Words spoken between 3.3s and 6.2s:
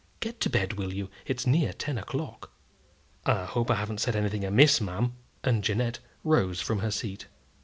hope I haven't said anything amiss, ma'am;" and Jeannette